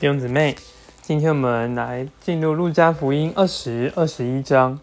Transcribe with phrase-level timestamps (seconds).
[0.00, 0.56] 弟兄姊妹，
[1.02, 4.80] 今天我们来进入路加福音二十二十一章。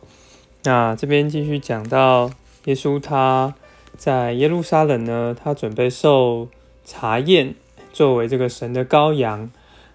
[0.61, 2.29] 那这边继续讲到
[2.65, 3.55] 耶稣他
[3.97, 6.49] 在耶路撒冷呢，他准备受
[6.85, 7.55] 查验，
[7.91, 9.49] 作为这个神的羔羊，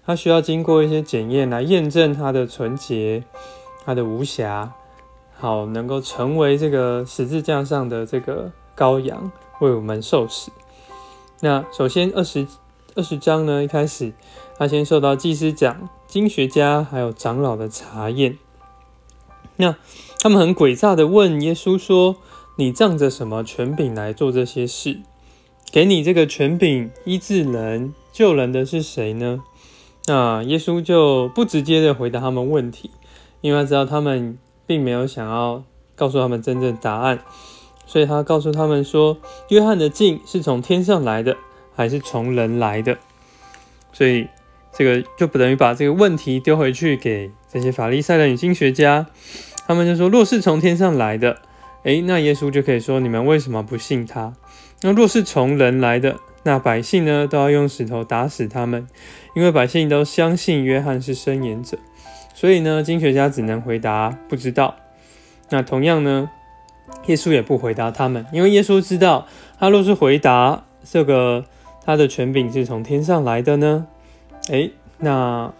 [0.05, 3.23] 他需要经过一些检验来验证他的纯洁、
[3.85, 4.73] 他的无瑕，
[5.39, 9.31] 好能够成为这个十字架上的这个羔羊，
[9.61, 10.51] 为我们受死。
[11.39, 12.45] 那首先二十。
[12.95, 14.13] 二十章呢，一开始
[14.57, 18.37] 他先受到祭司长、经学家还有长老的查验。
[19.55, 19.75] 那
[20.19, 22.15] 他们很诡诈的问耶稣说
[22.57, 24.99] ：“你仗着什么权柄来做这些事？
[25.71, 29.43] 给你这个权柄医治人、救人的是谁呢？”
[30.05, 32.91] 那耶稣就不直接的回答他们问题，
[33.41, 35.63] 因为他知道他们并没有想要
[35.95, 37.19] 告诉他们真正答案，
[37.85, 39.17] 所以他告诉他们说
[39.49, 41.37] ：“约翰的镜是从天上来的。”
[41.75, 42.99] 还是从人来的，
[43.91, 44.27] 所以
[44.75, 49.07] 这个就不等于把这个问题丢回去给这些法利赛人、经学家，
[49.67, 51.37] 他们就说：若是从天上来的，
[51.83, 54.33] 诶，那耶稣就可以说：你们为什么不信他？
[54.81, 58.87] 那若是从人来的，那百姓呢都要用石头打死他们，
[59.35, 61.77] 因为百姓都相信约翰是申言者，
[62.33, 64.75] 所以呢，经学家只能回答不知道。
[65.49, 66.29] 那同样呢，
[67.05, 69.27] 耶稣也不回答他们，因为耶稣知道，
[69.59, 71.45] 他若是回答这个。
[71.85, 73.87] 他的权柄是从天上来的呢？
[74.49, 75.53] 诶，那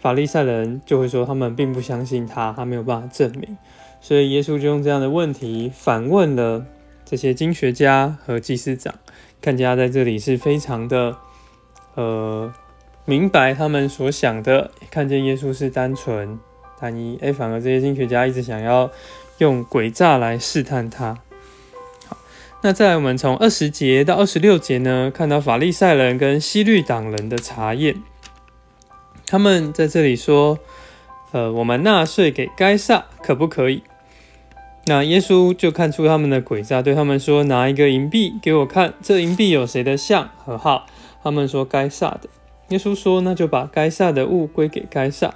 [0.00, 3.56] 法利赛人就会说他们并不相信他，他没有办法证明，
[4.00, 6.64] 所以耶稣就用这样的问题反问了
[7.04, 8.94] 这些经学家和祭司长。
[9.40, 11.16] 看家在这里是非常的
[11.94, 12.52] 呃
[13.04, 16.38] 明白他们所想的，看见耶稣是单纯
[16.80, 18.90] 单一，诶，反而这些经学家一直想要
[19.38, 21.18] 用诡诈来试探他。
[22.62, 27.96] 那再来，我们从二十节到二十六节呢，看到法利赛人跟西律党人的查验。
[29.32, 30.58] 他们在这里说
[31.32, 33.82] ：“呃，我们纳税给该撒可不可以？”
[34.84, 40.84] 那耶稣就看出他们的诡诈，对他们说：“拿一个银币给我看，这银币有谁的像和号？”
[41.24, 42.28] 他们说：“该撒的。”
[42.68, 45.32] 耶稣说：“那就把该撒的物归给该撒，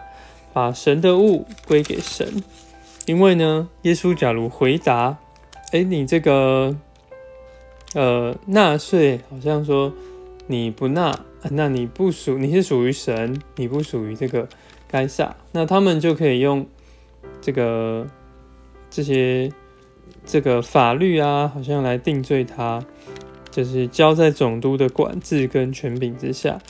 [0.52, 2.44] 把神的物归给神。
[3.06, 5.16] 因为呢，耶稣假如回答
[5.72, 6.76] ：‘哎，你这个……’”
[7.96, 9.90] 呃，纳税好像说
[10.48, 14.48] 你不纳，那你不属，你是属于神，你不属于这个
[14.86, 16.66] 该撒，那他们就可以用
[17.40, 18.06] 这个
[18.88, 19.50] 这些
[20.24, 22.84] 这个法律啊，好像来定罪他，
[23.50, 26.60] 就是交在总督的管制跟权柄之下。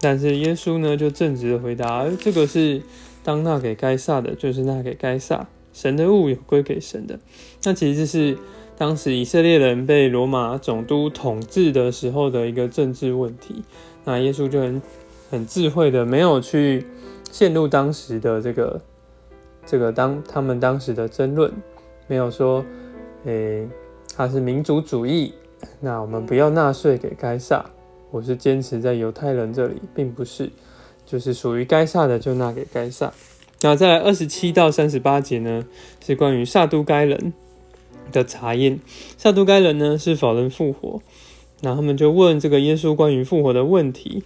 [0.00, 2.82] 但是耶稣呢，就正直的回答，这个是
[3.24, 7.18] 当纳给该撒的，就是纳给该撒，神的物有归给神的。
[7.64, 8.38] 那其实是。
[8.78, 13.62] 当时以色列人被罗马总督统治的时候的一个政治问题，
[14.04, 14.82] 那耶稣就很
[15.30, 16.86] 很智慧的没有去
[17.32, 18.80] 陷入当时的这个
[19.64, 21.50] 这个当他们当时的争论，
[22.06, 22.62] 没有说，
[23.24, 23.66] 诶，
[24.14, 25.32] 他是民族主义，
[25.80, 27.64] 那我们不要纳税给该撒，
[28.10, 30.50] 我是坚持在犹太人这里，并不是，
[31.06, 33.10] 就是属于该撒的就纳给该撒。
[33.62, 35.64] 那在二十七到三十八节呢，
[36.04, 37.32] 是关于撒都该人。
[38.12, 38.78] 的查验，
[39.16, 41.00] 撒都该人呢是否能复活？
[41.62, 44.22] 那他们就问这个耶稣关于复活的问题。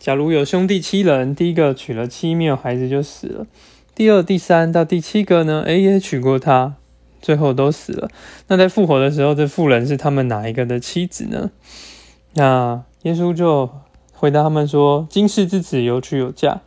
[0.00, 3.46] 假如有兄弟七人，第一个娶了妻，没有孩子就死了；
[3.94, 6.74] 第二、第三到第七个呢，哎也娶过她，
[7.22, 8.08] 最后都死了。
[8.48, 11.50] 那在复活的时候，这妇人是他们哪一个的妻子呢？
[12.34, 13.70] 那耶稣就
[14.12, 16.60] 回答他们说：今世之子有娶有嫁，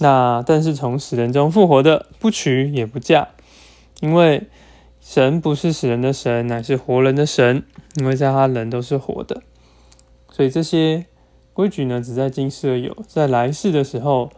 [0.00, 3.28] 那但是从死人中复活的，不娶也不嫁，
[4.00, 4.42] 因为。
[5.06, 7.62] 神不是死人的神，乃是活人的神，
[7.96, 9.42] 因为在他人都是活的，
[10.30, 11.04] 所以这些
[11.52, 14.32] 规矩呢，只在今世而有，在来世的时候，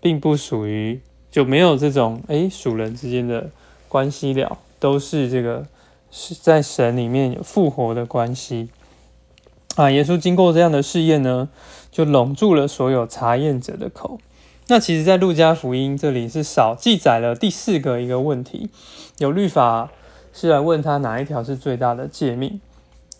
[0.00, 3.50] 并不属于，就没有这种诶属人之间的
[3.90, 5.66] 关系了，都是这个
[6.10, 8.70] 是在神里面有复活的关系
[9.76, 9.90] 啊。
[9.90, 11.50] 耶稣经过这样的试验呢，
[11.92, 14.18] 就拢住了所有查验者的口。
[14.68, 18.70] 那其实，在路加福音这里是少记载了第四个一个问题，
[19.18, 19.90] 有律法。
[20.36, 22.60] 是来问他哪一条是最大的诫命？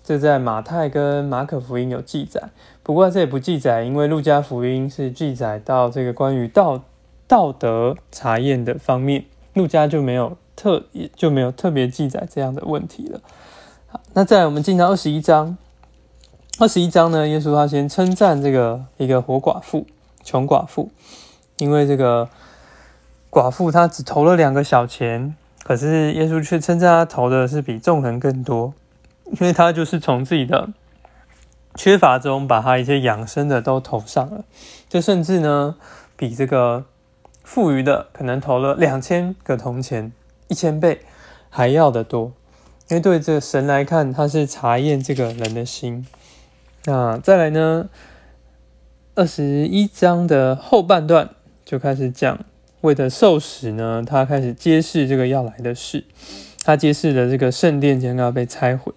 [0.04, 2.50] 这在马太跟马可福音有记载，
[2.82, 6.82] 不过这也不记载，因为路加福音是记载到这个关于道
[7.26, 9.24] 道德查验的方面，
[9.54, 10.84] 路加就没有特
[11.14, 13.22] 就没有特别记载这样的问题了。
[13.86, 15.56] 好，那再来我们进到二十一章，
[16.58, 19.86] 二十一章呢，耶稣他先称赞这个一个活寡妇、
[20.22, 20.90] 穷寡妇，
[21.56, 22.28] 因为这个
[23.30, 25.34] 寡妇她只投了两个小钱。
[25.66, 28.72] 可是耶稣却称赞他投的是比众人更多，
[29.32, 30.68] 因为他就是从自己的
[31.74, 34.44] 缺乏中把他一些养生的都投上了，
[34.88, 35.74] 就甚至呢
[36.16, 36.84] 比这个
[37.42, 40.12] 富余的可能投了两千个铜钱，
[40.46, 41.00] 一千倍
[41.50, 42.30] 还要的多。
[42.88, 46.06] 因为对这个神来看，他是查验这个人的心。
[46.84, 47.88] 那再来呢，
[49.16, 51.30] 二十一章的后半段
[51.64, 52.38] 就开始讲，
[52.86, 56.04] 为了受死呢，他开始揭示这个要来的事。
[56.64, 58.92] 他揭示了这个圣殿将要被拆毁。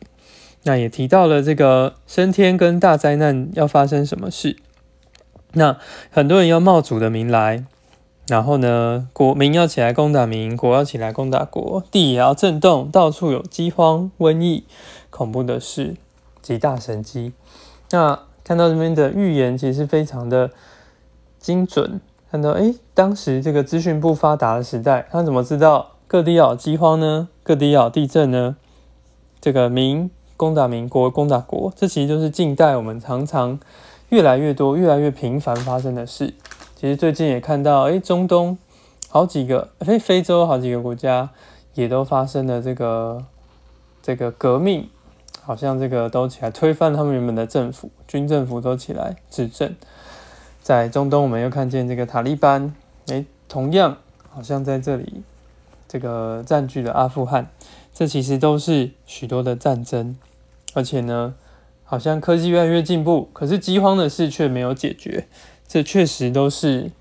[0.63, 4.57] 那也提到了这个升天跟大灾难要发生什么事。
[5.53, 5.79] 那
[6.11, 7.65] 很多人要冒主的名来。
[8.27, 14.65] 然后呢，国民要起来攻打民，国要起来攻打国，地也要震动，到处有饥荒、瘟疫、
[15.09, 15.95] 恐怖的事、
[16.39, 17.33] 极大神机。
[17.89, 20.51] 那看到这边的预言，其实非常的
[21.39, 21.99] 精准。
[22.31, 27.29] 看到，哎，当时这个资讯不发达的时代，他怎么知道各地要饥荒呢？
[27.41, 28.55] 各地要地震呢？
[29.41, 33.59] 这个民攻打民，国攻打国，这其实就是近代我们常常
[34.09, 36.35] 越来越多、越来越频繁发生的事。
[36.75, 38.57] 其实最近也看到，哎，中东
[39.09, 41.31] 好几个，非非洲好几个国家
[41.73, 43.25] 也都发生了这个
[44.03, 44.87] 这个革命，
[45.41, 49.73] 好像这个都起来推翻他们原本的政府，军政府都起来执政。
[50.69, 52.75] 在中东，我们又看见这个塔利班，
[53.07, 53.97] 哎，同样
[54.29, 55.23] 好像在这里
[55.87, 57.49] 这个占据了阿富汗，
[57.91, 60.15] 这其实都是许多的战争，
[60.75, 61.33] 而且呢，
[61.83, 65.25] 好像科技越来越进步，可是饥荒的事却没有解决。
[65.67, 66.91] 这确实都是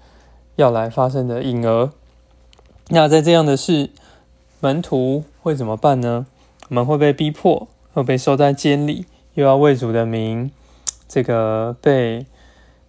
[0.57, 1.91] 要来发生的婴儿。
[2.89, 3.91] 那在这样的事，
[4.61, 6.25] 门徒会怎么办呢？
[6.71, 9.05] 我们会被逼迫，会被收在监里，
[9.35, 10.51] 又要为主的名，
[11.07, 12.25] 这个被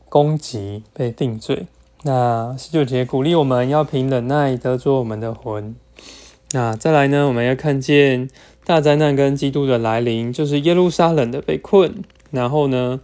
[0.10, 1.68] 攻击、被定罪。
[2.04, 5.76] 那十九节鼓励我们要凭忍耐得着我们的魂。
[6.52, 7.28] 那再来呢？
[7.28, 8.30] 我们要看见
[8.66, 13.00] 大灾难跟基督的来临，就是耶路撒冷的被困，然后呢？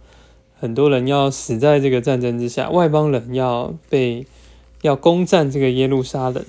[0.58, 4.26] 很多人要死在这个战争之下，外邦人要被
[4.80, 6.42] 要攻占这个耶路撒冷。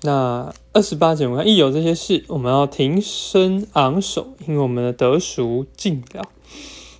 [0.00, 6.22] 那二十八节，我看一有这些事，我们要挺身昂首，因为我们的得赎近了。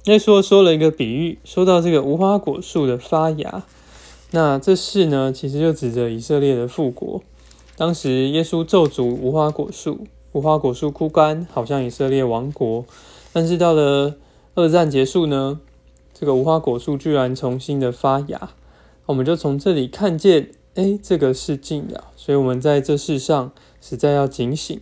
[0.04, 3.64] 耶稣说了一个比喻，说到这个无花果树的发芽。
[4.32, 7.22] 那这事呢，其实就指着以色列的复国。
[7.74, 12.84] 当时耶稣咒诅无花果树，无花果树枯干，好像以色列亡国。
[13.32, 14.16] 但是到了
[14.54, 15.58] 二战结束呢，
[16.12, 18.50] 这个无花果树居然重新的发芽，
[19.06, 24.78] 我们就从这里看见，哎，这个是禁了，所以我们在这世上实在要警醒。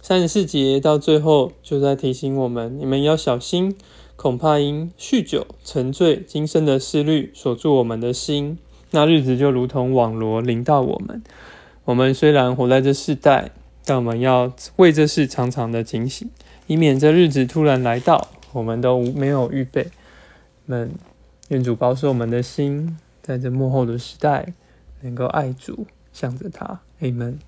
[0.00, 3.76] 三十四节到最后就在提醒我们，你们要小心，
[4.20, 8.58] 恐怕因酗酒沉醉，今生的思虑锁住我们的心，
[8.90, 11.22] 那日子就如同网罗临到我们。
[11.86, 13.50] 我们虽然活在这世代，
[13.86, 16.28] 但我们要为这事常常的警醒，
[16.66, 18.28] 以免这日子突然来到。
[18.52, 19.86] 我们都没有预备，
[20.66, 20.92] 们
[21.48, 24.52] 愿主保守我们的心，在这幕后的时代，
[25.00, 27.38] 能够爱主，向着他，阿门。